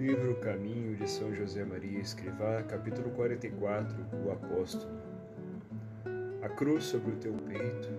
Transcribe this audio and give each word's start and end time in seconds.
Livro 0.00 0.34
Caminho 0.36 0.96
de 0.96 1.06
São 1.06 1.34
José 1.34 1.62
Maria 1.62 2.00
Escrivá, 2.00 2.62
capítulo 2.62 3.10
44 3.10 3.94
O 4.24 4.32
Apóstolo. 4.32 4.98
A 6.40 6.48
cruz 6.48 6.84
sobre 6.84 7.12
o 7.12 7.16
teu 7.16 7.34
peito 7.34 7.90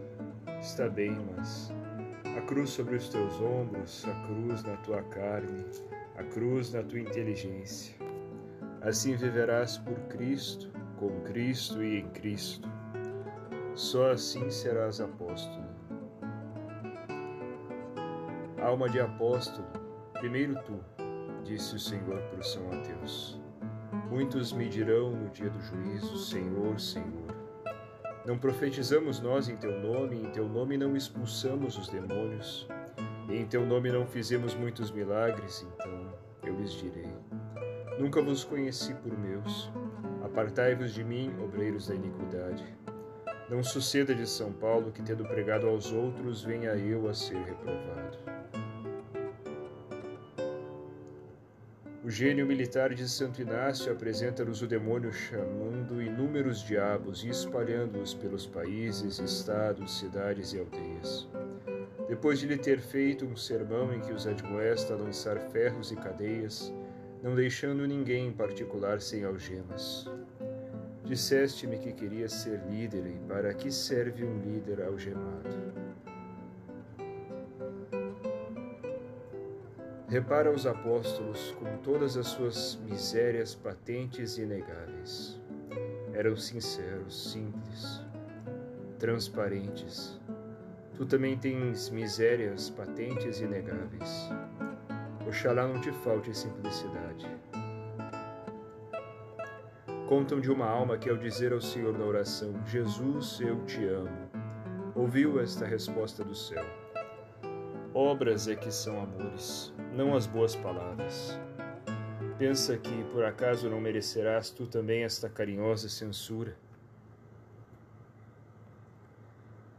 está 0.60 0.90
bem, 0.90 1.16
mas 1.38 1.72
a 2.36 2.42
cruz 2.42 2.72
sobre 2.72 2.96
os 2.96 3.08
teus 3.08 3.40
ombros, 3.40 4.04
a 4.08 4.26
cruz 4.26 4.64
na 4.64 4.78
tua 4.78 5.04
carne, 5.04 5.64
a 6.18 6.24
cruz 6.24 6.74
na 6.74 6.82
tua 6.82 7.00
inteligência. 7.00 7.96
Assim 8.82 9.16
viverás 9.16 9.78
por 9.78 9.94
Cristo, 10.08 10.72
com 10.98 11.22
Cristo 11.22 11.84
e 11.84 12.00
em 12.00 12.10
Cristo. 12.10 12.68
Só 13.76 14.10
assim 14.10 14.50
serás 14.50 15.00
apóstolo. 15.00 15.68
Alma 18.60 18.90
de 18.90 19.00
apóstolo, 19.00 19.68
primeiro 20.14 20.56
tu 20.64 21.01
disse 21.52 21.76
o 21.76 21.80
Senhor 21.80 22.22
por 22.30 22.42
São 22.46 22.64
Mateus. 22.64 23.38
Muitos 24.10 24.54
me 24.54 24.70
dirão 24.70 25.12
no 25.12 25.30
dia 25.30 25.50
do 25.50 25.60
juízo: 25.60 26.18
Senhor, 26.18 26.80
Senhor. 26.80 27.36
Não 28.26 28.38
profetizamos 28.38 29.20
nós 29.20 29.50
em 29.50 29.58
teu 29.58 29.78
nome, 29.82 30.22
em 30.22 30.32
teu 30.32 30.48
nome 30.48 30.78
não 30.78 30.96
expulsamos 30.96 31.78
os 31.78 31.90
demônios, 31.90 32.68
e 33.28 33.36
em 33.36 33.46
teu 33.46 33.66
nome 33.66 33.92
não 33.92 34.06
fizemos 34.06 34.56
muitos 34.56 34.92
milagres, 34.92 35.68
então 35.74 36.14
eu 36.44 36.56
lhes 36.56 36.72
direi: 36.72 37.12
Nunca 38.00 38.22
vos 38.22 38.46
conheci 38.46 38.94
por 38.96 39.18
meus. 39.18 39.70
Apartai-vos 40.24 40.94
de 40.94 41.04
mim, 41.04 41.34
obreiros 41.44 41.88
da 41.88 41.96
iniquidade. 41.96 42.64
Não 43.50 43.62
suceda 43.62 44.16
de 44.16 44.26
São 44.26 44.54
Paulo 44.54 44.94
que, 44.94 45.02
tendo 45.02 45.26
pregado 45.26 45.68
aos 45.68 45.92
outros, 45.92 46.44
venha 46.44 46.70
eu 46.78 47.10
a 47.10 47.14
ser 47.14 47.38
reprovado. 47.44 48.41
Gênio 52.12 52.46
militar 52.46 52.94
de 52.94 53.08
Santo 53.08 53.42
Inácio 53.42 53.90
apresenta-nos 53.90 54.62
o 54.62 54.68
demônio 54.68 55.14
chamando 55.14 56.02
inúmeros 56.02 56.62
diabos 56.62 57.24
e 57.24 57.30
espalhando-os 57.30 58.14
pelos 58.14 58.46
países, 58.46 59.18
estados, 59.18 59.98
cidades 59.98 60.52
e 60.52 60.60
aldeias. 60.60 61.30
Depois 62.10 62.38
de 62.38 62.48
lhe 62.48 62.58
ter 62.58 62.82
feito 62.82 63.26
um 63.26 63.38
sermão 63.38 63.94
em 63.94 64.02
que 64.02 64.12
os 64.12 64.28
admoesta 64.28 64.94
a 64.94 64.98
lançar 64.98 65.40
ferros 65.52 65.94
e 65.94 65.96
cadeias, 65.96 66.74
não 67.24 67.34
deixando 67.34 67.88
ninguém 67.88 68.28
em 68.28 68.34
particular 68.34 69.00
sem 69.00 69.24
algemas. 69.24 70.06
Disseste-me 71.06 71.80
que 71.80 71.94
querias 71.94 72.34
ser 72.34 72.62
líder, 72.70 73.08
e 73.08 73.20
para 73.26 73.54
que 73.54 73.72
serve 73.72 74.26
um 74.26 74.38
líder 74.42 74.82
algemado? 74.84 75.81
Repara 80.12 80.52
os 80.52 80.68
apóstolos 80.68 81.56
com 81.58 81.78
todas 81.78 82.18
as 82.18 82.28
suas 82.28 82.78
misérias 82.84 83.56
patentes 83.56 84.38
e 84.38 84.42
inegáveis. 84.42 85.40
Eram 86.14 86.36
sinceros, 86.36 87.32
simples, 87.32 88.02
transparentes. 89.00 90.20
Tu 90.98 91.06
também 91.06 91.38
tens 91.38 91.90
misérias 91.90 92.70
patentes 92.70 93.40
e 93.40 93.46
inegáveis. 93.46 94.30
Oxalá 95.26 95.66
não 95.66 95.80
te 95.80 95.94
falte 95.94 96.38
simplicidade. 96.38 97.26
Contam 100.10 100.42
de 100.42 100.52
uma 100.52 100.68
alma 100.68 100.98
que, 100.98 101.10
ao 101.10 101.16
dizer 101.16 101.54
ao 101.54 101.62
Senhor 101.62 101.98
na 101.98 102.04
oração: 102.04 102.54
Jesus, 102.66 103.40
eu 103.40 103.64
te 103.64 103.86
amo, 103.86 104.30
ouviu 104.94 105.40
esta 105.40 105.66
resposta 105.66 106.22
do 106.22 106.36
céu: 106.36 106.66
Obras 107.94 108.50
é 108.50 108.58
que 108.58 108.74
são 108.74 109.02
amores 109.02 109.74
não 109.94 110.16
as 110.16 110.26
boas 110.26 110.56
palavras. 110.56 111.38
Pensa 112.38 112.78
que 112.78 113.04
por 113.12 113.24
acaso 113.24 113.70
não 113.70 113.80
merecerás 113.80 114.50
tu 114.50 114.66
também 114.66 115.04
esta 115.04 115.30
carinhosa 115.30 115.90
censura? 115.90 116.56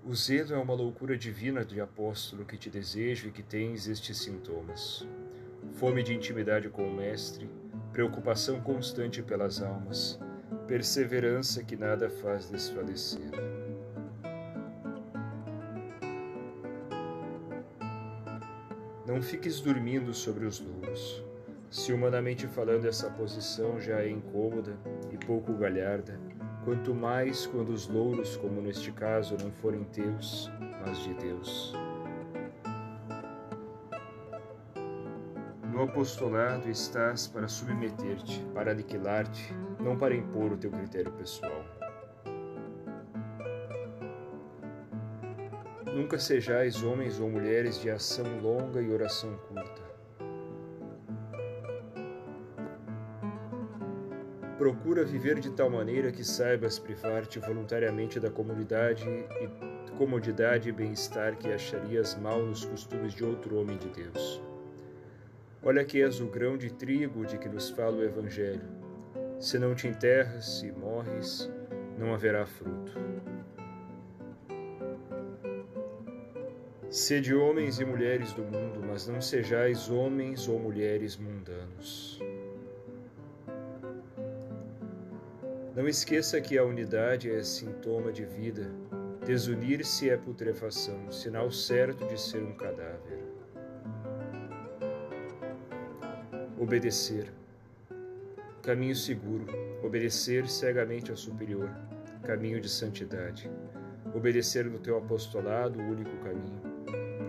O 0.05 0.15
zelo 0.15 0.55
é 0.55 0.59
uma 0.59 0.75
loucura 0.75 1.17
divina 1.17 1.65
de 1.65 1.81
apóstolo 1.81 2.45
que 2.45 2.57
te 2.57 2.69
desejo 2.69 3.29
e 3.29 3.31
que 3.33 3.43
tens 3.43 3.87
estes 3.87 4.19
sintomas: 4.19 5.07
fome 5.75 6.03
de 6.03 6.13
intimidade 6.13 6.69
com 6.69 6.87
o 6.87 6.95
Mestre, 6.95 7.49
preocupação 7.93 8.61
constante 8.61 9.23
pelas 9.23 9.63
almas, 9.63 10.19
perseverança 10.67 11.63
que 11.63 11.77
nada 11.77 12.11
faz 12.11 12.51
desfalecer. 12.51 13.31
Não 19.05 19.21
fiques 19.21 19.61
dormindo 19.61 20.15
sobre 20.15 20.47
os 20.47 20.61
louros. 20.61 21.25
Se 21.69 21.93
humanamente 21.93 22.47
falando 22.47 22.85
essa 22.85 23.11
posição 23.11 23.81
já 23.81 24.01
é 24.01 24.09
incômoda 24.09 24.77
e 25.11 25.17
pouco 25.17 25.53
galharda, 25.55 26.21
quanto 26.65 26.95
mais 26.95 27.45
quando 27.47 27.71
os 27.71 27.89
louros, 27.89 28.37
como 28.37 28.61
neste 28.61 28.93
caso, 28.93 29.37
não 29.43 29.51
forem 29.51 29.83
teus, 29.85 30.49
mas 30.87 30.99
de 30.99 31.15
Deus. 31.15 31.75
No 35.73 35.83
apostolado 35.83 36.71
estás 36.71 37.27
para 37.27 37.49
submeter-te, 37.49 38.45
para 38.55 38.71
aniquilar-te, 38.71 39.53
não 39.81 39.97
para 39.97 40.15
impor 40.15 40.53
o 40.53 40.57
teu 40.57 40.71
critério 40.71 41.11
pessoal. 41.13 41.65
Nunca 46.03 46.19
sejais 46.19 46.83
homens 46.83 47.21
ou 47.21 47.31
mulheres 47.31 47.79
de 47.79 47.89
ação 47.89 48.27
longa 48.41 48.83
e 48.83 48.93
oração 48.93 49.39
curta. 49.47 49.83
Procura 54.59 55.05
viver 55.05 55.39
de 55.39 55.53
tal 55.53 55.71
maneira 55.71 56.11
que 56.11 56.25
saibas 56.25 56.77
privar-te 56.77 57.39
voluntariamente 57.39 58.19
da 58.19 58.29
comunidade 58.29 59.09
e 59.09 59.93
comodidade 59.97 60.71
e 60.71 60.73
bem-estar 60.73 61.37
que 61.37 61.53
acharias 61.53 62.17
mal 62.17 62.43
nos 62.43 62.65
costumes 62.65 63.15
de 63.15 63.25
outro 63.25 63.61
homem 63.61 63.79
de 63.79 63.89
Deus. 63.91 64.43
Olha 65.63 65.85
que 65.85 66.03
és 66.03 66.21
o 66.21 66.27
grão 66.27 66.59
de 66.59 66.73
trigo 66.73 67.25
de 67.25 67.39
que 67.39 67.49
nos 67.49 67.71
fala 67.71 67.99
o 67.99 68.05
Evangelho. 68.05 68.69
Se 69.39 69.57
não 69.57 69.73
te 69.73 69.87
enterras 69.87 70.65
e 70.65 70.73
morres, 70.73 71.49
não 71.97 72.13
haverá 72.13 72.45
fruto. 72.45 72.93
Sede 76.93 77.35
homens 77.35 77.81
e 77.81 77.87
mulheres 77.87 78.35
do 78.35 78.43
mundo, 78.43 78.85
mas 78.87 79.09
não 79.09 79.19
sejais 79.19 79.89
homens 79.89 80.47
ou 80.47 80.59
mulheres 80.59 81.17
mundanos. 81.17 82.21
Não 85.75 85.89
esqueça 85.89 86.39
que 86.39 86.59
a 86.59 86.63
unidade 86.63 87.31
é 87.31 87.43
sintoma 87.43 88.13
de 88.13 88.27
vida, 88.27 88.71
desunir-se 89.25 90.11
é 90.11 90.19
putrefação, 90.19 91.11
sinal 91.11 91.51
certo 91.51 92.07
de 92.09 92.21
ser 92.21 92.43
um 92.43 92.53
cadáver. 92.53 93.25
Obedecer. 96.61 97.33
Caminho 98.63 98.95
seguro. 98.95 99.47
Obedecer 99.83 100.47
cegamente 100.47 101.11
ao 101.11 101.17
superior. 101.17 101.75
Caminho 102.23 102.61
de 102.61 102.69
santidade. 102.69 103.51
Obedecer 104.15 104.67
no 104.67 104.79
teu 104.79 104.99
apostolado, 104.99 105.81
o 105.81 105.83
único 105.83 106.15
caminho 106.19 106.72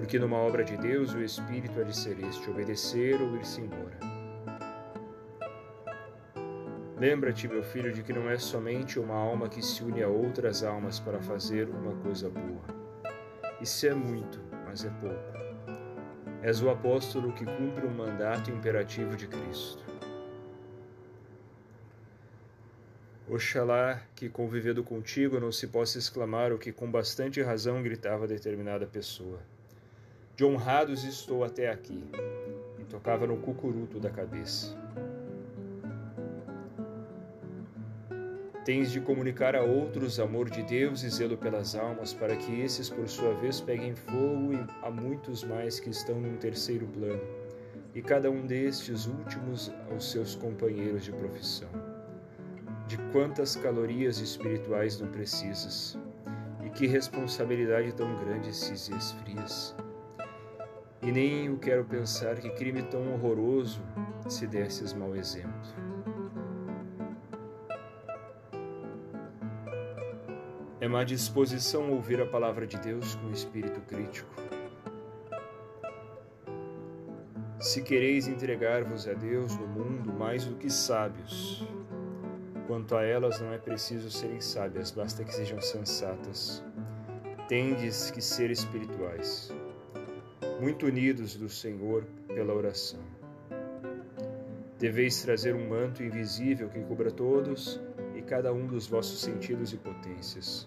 porque 0.03 0.19
numa 0.19 0.35
obra 0.35 0.65
de 0.65 0.75
Deus 0.75 1.13
o 1.13 1.21
Espírito 1.21 1.79
é 1.79 1.83
de 1.85 1.95
ser 1.95 2.19
este, 2.19 2.49
obedecer 2.49 3.21
ou 3.21 3.37
ir-se 3.37 3.61
embora. 3.61 3.97
Lembra-te, 6.99 7.47
meu 7.47 7.63
filho, 7.63 7.93
de 7.93 8.03
que 8.03 8.11
não 8.11 8.29
é 8.29 8.37
somente 8.37 8.99
uma 8.99 9.15
alma 9.15 9.47
que 9.47 9.61
se 9.61 9.81
une 9.81 10.03
a 10.03 10.09
outras 10.09 10.61
almas 10.61 10.99
para 10.99 11.21
fazer 11.21 11.69
uma 11.69 11.95
coisa 12.01 12.29
boa. 12.29 12.65
Isso 13.61 13.87
é 13.87 13.93
muito, 13.93 14.41
mas 14.65 14.83
é 14.83 14.89
pouco. 14.89 15.15
És 16.41 16.61
o 16.61 16.69
apóstolo 16.69 17.31
que 17.31 17.45
cumpre 17.45 17.87
um 17.87 17.95
mandato 17.95 18.51
imperativo 18.51 19.15
de 19.15 19.25
Cristo. 19.25 19.85
Oxalá 23.29 24.01
que, 24.13 24.27
convivendo 24.27 24.83
contigo, 24.83 25.39
não 25.39 25.49
se 25.49 25.67
possa 25.67 25.97
exclamar 25.97 26.51
o 26.51 26.59
que 26.59 26.73
com 26.73 26.91
bastante 26.91 27.41
razão 27.41 27.81
gritava 27.81 28.27
determinada 28.27 28.85
pessoa. 28.85 29.52
De 30.35 30.43
honrados 30.43 31.03
estou 31.03 31.43
até 31.43 31.69
aqui. 31.69 32.03
E 32.79 32.83
tocava 32.85 33.27
no 33.27 33.37
cucuruto 33.37 33.99
da 33.99 34.09
cabeça. 34.09 34.75
Tens 38.65 38.91
de 38.91 38.99
comunicar 38.99 39.55
a 39.55 39.61
outros 39.61 40.19
amor 40.19 40.49
de 40.49 40.63
Deus 40.63 41.03
e 41.03 41.09
zelo 41.09 41.37
pelas 41.37 41.75
almas, 41.75 42.15
para 42.15 42.35
que 42.35 42.61
esses, 42.61 42.89
por 42.89 43.07
sua 43.07 43.35
vez, 43.35 43.61
peguem 43.61 43.93
fogo 43.93 44.53
a 44.81 44.89
muitos 44.89 45.43
mais 45.43 45.79
que 45.79 45.91
estão 45.91 46.19
num 46.19 46.37
terceiro 46.37 46.87
plano, 46.87 47.21
e 47.93 48.01
cada 48.01 48.31
um 48.31 48.47
destes 48.47 49.05
últimos 49.05 49.71
aos 49.91 50.09
seus 50.09 50.33
companheiros 50.33 51.03
de 51.03 51.11
profissão. 51.11 51.69
De 52.87 52.97
quantas 53.11 53.55
calorias 53.55 54.17
espirituais 54.19 54.99
não 54.99 55.09
precisas, 55.09 55.99
e 56.65 56.69
que 56.69 56.87
responsabilidade 56.87 57.93
tão 57.93 58.15
grande 58.23 58.55
se 58.55 58.73
esfrias 58.73 59.75
e 61.03 61.11
nem 61.11 61.49
o 61.49 61.57
quero 61.57 61.83
pensar 61.83 62.37
que 62.37 62.49
crime 62.51 62.81
tão 62.83 63.13
horroroso 63.13 63.81
se 64.29 64.47
desses 64.47 64.93
mau 64.93 65.13
exemplo. 65.15 65.51
É 70.79 70.87
má 70.87 71.03
disposição 71.03 71.91
ouvir 71.91 72.21
a 72.21 72.25
palavra 72.25 72.65
de 72.65 72.77
Deus 72.77 73.15
com 73.15 73.29
espírito 73.31 73.81
crítico. 73.81 74.33
Se 77.59 77.81
quereis 77.81 78.27
entregar-vos 78.27 79.07
a 79.07 79.13
Deus 79.13 79.57
no 79.57 79.67
mundo 79.67 80.13
mais 80.13 80.45
do 80.45 80.55
que 80.55 80.69
sábios, 80.69 81.67
quanto 82.65 82.95
a 82.95 83.03
elas 83.03 83.41
não 83.41 83.51
é 83.51 83.57
preciso 83.57 84.09
serem 84.09 84.39
sábias, 84.39 84.91
basta 84.91 85.23
que 85.23 85.33
sejam 85.33 85.59
sensatas. 85.61 86.63
Tendes 87.47 88.09
que 88.09 88.21
ser 88.21 88.51
espirituais 88.51 89.53
muito 90.63 90.85
unidos 90.85 91.35
do 91.35 91.49
Senhor 91.49 92.05
pela 92.25 92.53
oração. 92.53 93.01
Deveis 94.79 95.21
trazer 95.21 95.53
um 95.53 95.67
manto 95.67 96.01
invisível 96.01 96.69
que 96.69 96.79
cubra 96.79 97.11
todos 97.11 97.81
e 98.15 98.21
cada 98.21 98.53
um 98.53 98.65
dos 98.65 98.87
vossos 98.87 99.19
sentidos 99.19 99.73
e 99.73 99.77
potências. 99.77 100.65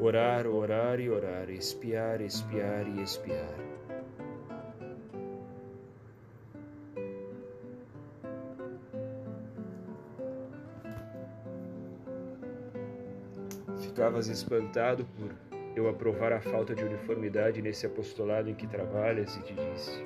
Orar, 0.00 0.46
orar 0.46 0.98
e 0.98 1.10
orar, 1.10 1.50
espiar, 1.50 2.22
espiar 2.22 2.88
e 2.88 3.02
espiar. 3.02 3.54
Ficavas 13.76 14.28
espantado 14.28 15.04
por 15.04 15.51
eu 15.74 15.88
aprovar 15.88 16.32
a 16.32 16.40
falta 16.40 16.74
de 16.74 16.84
uniformidade 16.84 17.62
nesse 17.62 17.86
apostolado 17.86 18.50
em 18.50 18.54
que 18.54 18.66
trabalhas 18.66 19.36
e 19.36 19.42
te 19.42 19.54
disse: 19.54 20.02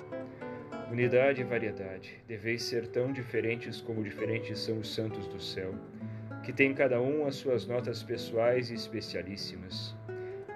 Unidade 0.90 1.40
e 1.40 1.44
variedade, 1.44 2.22
deveis 2.28 2.62
ser 2.62 2.86
tão 2.86 3.12
diferentes 3.12 3.80
como 3.80 4.02
diferentes 4.02 4.60
são 4.60 4.78
os 4.78 4.94
santos 4.94 5.26
do 5.26 5.40
céu, 5.40 5.74
que 6.44 6.52
têm 6.52 6.72
cada 6.72 7.00
um 7.00 7.26
as 7.26 7.34
suas 7.34 7.66
notas 7.66 8.02
pessoais 8.02 8.70
e 8.70 8.74
especialíssimas, 8.74 9.96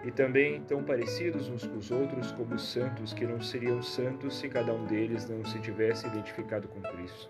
e 0.05 0.13
também 0.13 0.63
tão 0.63 0.85
parecidos 0.85 1.49
uns 1.49 1.67
com 1.67 1.77
os 1.77 1.91
outros 1.91 2.31
como 2.33 2.55
os 2.55 2.63
santos 2.71 3.13
que 3.13 3.27
não 3.27 3.41
seriam 3.41 3.83
santos 3.83 4.39
se 4.39 4.49
cada 4.49 4.73
um 4.73 4.87
deles 4.87 5.29
não 5.29 5.45
se 5.45 5.59
tivesse 5.61 6.07
identificado 6.07 6.69
com 6.69 6.81
Cristo. 6.81 7.29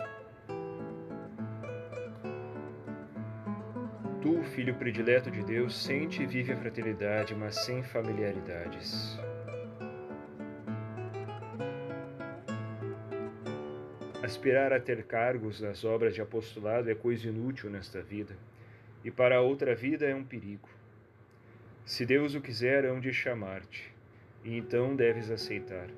Tu, 4.41 4.45
filho 4.45 4.75
predileto 4.75 5.31
de 5.31 5.43
Deus, 5.45 5.77
sente 5.85 6.23
e 6.23 6.27
vive 6.27 6.53
a 6.53 6.57
fraternidade, 6.57 7.35
mas 7.35 7.57
sem 7.57 7.83
familiaridades. 7.83 9.19
Aspirar 14.23 14.73
a 14.73 14.81
ter 14.81 15.03
cargos 15.05 15.61
nas 15.61 15.85
obras 15.85 16.15
de 16.15 16.23
apostolado 16.23 16.91
é 16.91 16.95
coisa 16.95 17.29
inútil 17.29 17.69
nesta 17.69 18.01
vida, 18.01 18.35
e 19.05 19.11
para 19.11 19.37
a 19.37 19.41
outra 19.43 19.75
vida 19.75 20.07
é 20.07 20.15
um 20.15 20.25
perigo. 20.25 20.69
Se 21.85 22.07
Deus 22.07 22.35
o 22.35 22.41
quiser, 22.41 22.87
hão 22.87 22.99
de 22.99 23.13
chamar-te, 23.13 23.93
e 24.43 24.57
então 24.57 24.97
deves 24.97 25.31
aceitar. 25.31 25.89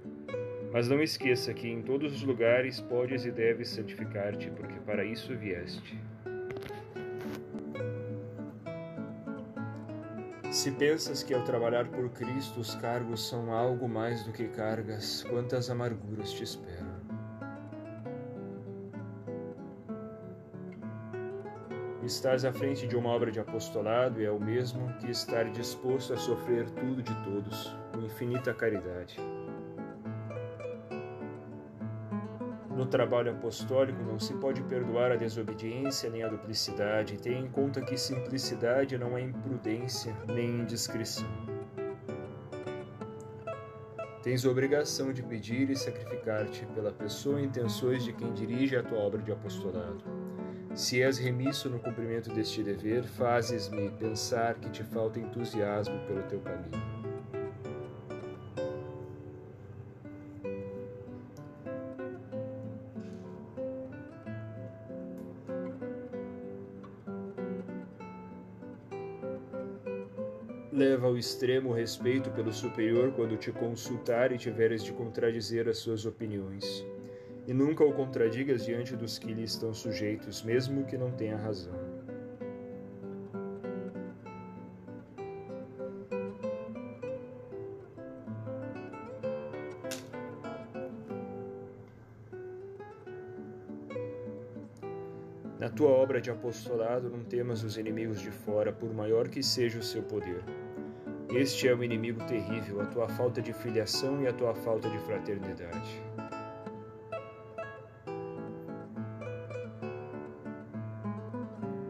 Mas 0.73 0.89
não 0.89 1.01
esqueça 1.01 1.55
que 1.55 1.69
em 1.69 1.81
todos 1.81 2.13
os 2.13 2.25
lugares 2.25 2.81
podes 2.81 3.25
e 3.25 3.31
deves 3.31 3.69
santificar-te, 3.69 4.51
porque 4.51 4.81
para 4.81 5.05
isso 5.05 5.37
vieste. 5.37 5.97
Se 10.53 10.71
pensas 10.71 11.23
que 11.23 11.33
ao 11.33 11.43
trabalhar 11.43 11.89
por 11.89 12.11
Cristo 12.11 12.61
os 12.61 12.75
cargos 12.75 13.27
são 13.27 13.51
algo 13.51 13.89
mais 13.89 14.23
do 14.23 14.33
que 14.33 14.49
cargas, 14.49 15.25
quantas 15.25 15.71
amarguras 15.71 16.31
te 16.31 16.45
esperam. 16.45 16.93
Estás 22.05 22.45
à 22.45 22.53
frente 22.53 22.87
de 22.87 22.95
uma 22.95 23.09
obra 23.09 23.33
de 23.33 23.41
apostolado 23.41 24.21
e 24.21 24.27
é 24.27 24.31
o 24.31 24.39
mesmo 24.39 24.93
que 24.99 25.11
estar 25.11 25.51
disposto 25.53 26.13
a 26.13 26.19
sofrer 26.19 26.69
tudo 26.73 27.03
de 27.03 27.15
todos, 27.25 27.75
com 27.91 28.03
infinita 28.03 28.53
caridade. 28.53 29.17
No 32.83 32.89
trabalho 32.89 33.31
apostólico 33.31 34.03
não 34.03 34.19
se 34.19 34.35
pode 34.35 34.61
perdoar 34.65 35.13
a 35.13 35.17
desobediência 35.17 36.11
nem 36.11 36.25
a 36.25 36.29
duplicidade. 36.29 37.17
Tenha 37.17 37.39
em 37.39 37.49
conta 37.49 37.81
que 37.81 37.97
simplicidade 37.97 38.99
não 38.99 39.17
é 39.17 39.21
imprudência 39.21 40.13
nem 40.27 40.63
indiscrição. 40.63 41.29
Tens 44.21 44.45
obrigação 44.45 45.13
de 45.13 45.23
pedir 45.23 45.71
e 45.71 45.77
sacrificar-te 45.77 46.67
pela 46.75 46.91
pessoa 46.91 47.41
e 47.41 47.45
intenções 47.45 48.03
de 48.03 48.13
quem 48.13 48.33
dirige 48.33 48.77
a 48.77 48.83
tua 48.83 48.99
obra 48.99 49.23
de 49.23 49.31
apostolado. 49.31 50.03
Se 50.75 51.01
és 51.01 51.19
remisso 51.19 51.71
no 51.71 51.79
cumprimento 51.79 52.35
deste 52.35 52.65
dever, 52.65 53.05
fazes-me 53.05 53.93
pensar 53.93 54.57
que 54.57 54.69
te 54.71 54.83
falta 54.83 55.21
entusiasmo 55.21 56.01
pelo 56.09 56.25
teu 56.25 56.41
caminho. 56.41 57.02
Leva 70.73 71.07
ao 71.07 71.19
extremo 71.19 71.69
o 71.69 71.75
respeito 71.75 72.31
pelo 72.31 72.51
superior 72.51 73.13
quando 73.13 73.37
te 73.37 73.53
consultar 73.53 74.33
e 74.33 74.39
tiveres 74.39 74.83
de 74.83 74.91
contradizer 74.91 75.69
as 75.69 75.77
suas 75.77 76.07
opiniões. 76.07 76.65
E 77.47 77.53
nunca 77.53 77.85
o 77.85 77.93
contradigas 77.93 78.65
diante 78.65 78.97
dos 78.97 79.19
que 79.19 79.35
lhe 79.35 79.45
estão 79.45 79.75
sujeitos, 79.75 80.43
mesmo 80.43 80.87
que 80.87 80.97
não 80.97 81.11
tenha 81.11 81.37
razão. 81.37 81.92
Na 95.63 95.69
tua 95.69 95.91
obra 95.91 96.21
de 96.21 96.29
apostolado 96.29 97.09
não 97.09 97.23
temas 97.23 97.63
os 97.63 97.79
inimigos 97.79 98.21
de 98.21 98.33
fora, 98.33 98.73
por 98.73 98.93
maior 98.93 99.29
que 99.29 99.45
seja 99.45 99.79
o 99.79 99.83
seu 99.83 100.03
poder. 100.03 100.43
Este 101.31 101.69
é 101.69 101.73
o 101.73 101.85
inimigo 101.85 102.21
terrível, 102.25 102.81
a 102.81 102.87
tua 102.87 103.09
falta 103.09 103.41
de 103.41 103.53
filiação 103.53 104.21
e 104.21 104.27
a 104.27 104.33
tua 104.33 104.57
falta 104.57 104.91
de 104.91 104.99
fraternidade. 104.99 106.03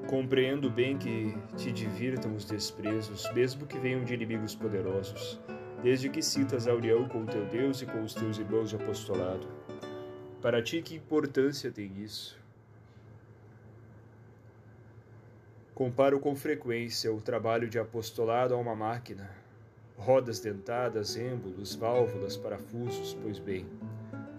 Compreendo 0.06 0.68
bem 0.68 0.98
que 0.98 1.34
te 1.56 1.72
divirtam 1.72 2.36
os 2.36 2.44
desprezos, 2.44 3.26
mesmo 3.32 3.66
que 3.66 3.78
venham 3.78 4.04
de 4.04 4.12
inimigos 4.12 4.54
poderosos, 4.54 5.40
desde 5.82 6.10
que 6.10 6.20
citas 6.20 6.68
a 6.68 6.74
união 6.74 7.08
com 7.08 7.22
o 7.22 7.26
teu 7.26 7.46
Deus 7.46 7.80
e 7.80 7.86
com 7.86 8.02
os 8.02 8.12
teus 8.12 8.36
irmãos 8.36 8.68
de 8.68 8.76
apostolado. 8.76 9.48
Para 10.42 10.60
ti, 10.60 10.82
que 10.82 10.94
importância 10.94 11.72
tem 11.72 11.90
isso? 12.02 12.41
Comparo 15.82 16.20
com 16.20 16.36
frequência 16.36 17.12
o 17.12 17.20
trabalho 17.20 17.68
de 17.68 17.76
apostolado 17.76 18.54
a 18.54 18.56
uma 18.56 18.72
máquina. 18.72 19.28
Rodas 19.96 20.38
dentadas, 20.38 21.16
êmbolos, 21.16 21.74
válvulas, 21.74 22.36
parafusos, 22.36 23.18
pois 23.20 23.40
bem, 23.40 23.66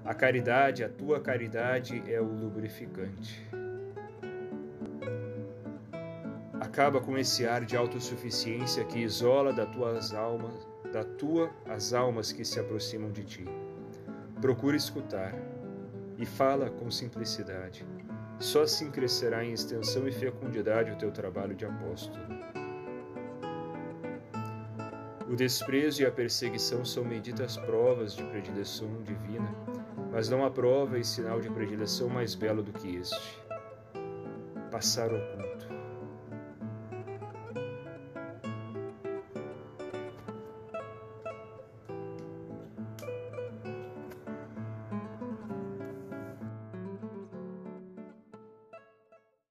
a 0.05 0.13
caridade, 0.13 0.85
a 0.85 0.87
tua 0.89 1.19
caridade 1.19 2.01
é 2.07 2.21
o 2.21 2.23
lubrificante. 2.23 3.45
Acaba 6.61 7.01
com 7.01 7.17
esse 7.17 7.45
ar 7.45 7.65
de 7.65 7.75
autossuficiência 7.75 8.85
que 8.85 8.99
isola 8.99 9.51
da 9.51 9.65
tuas 9.65 10.13
almas, 10.13 10.65
da 10.93 11.03
tua 11.03 11.51
as 11.67 11.91
almas 11.91 12.31
que 12.31 12.45
se 12.45 12.57
aproximam 12.57 13.11
de 13.11 13.25
ti. 13.25 13.45
Procura 14.39 14.77
escutar 14.77 15.35
e 16.17 16.25
fala 16.25 16.69
com 16.69 16.89
simplicidade 16.89 17.85
só 18.39 18.63
assim 18.63 18.91
crescerá 18.91 19.43
em 19.43 19.53
extensão 19.53 20.07
e 20.07 20.11
fecundidade 20.11 20.91
o 20.91 20.97
teu 20.97 21.11
trabalho 21.11 21.55
de 21.55 21.65
apóstolo. 21.65 22.23
O 25.29 25.35
desprezo 25.35 26.03
e 26.03 26.05
a 26.05 26.11
perseguição 26.11 26.85
são 26.85 27.03
medidas 27.03 27.57
provas 27.57 28.15
de 28.15 28.23
predileção 28.23 29.01
divina, 29.01 29.51
mas 30.11 30.29
não 30.29 30.45
há 30.45 30.51
prova 30.51 30.99
e 30.99 31.03
sinal 31.03 31.41
de 31.41 31.49
predileção 31.49 32.07
mais 32.07 32.35
belo 32.35 32.61
do 32.61 32.71
que 32.71 32.97
este. 32.97 33.41
Passar 34.69 35.11
oculto. 35.11 35.52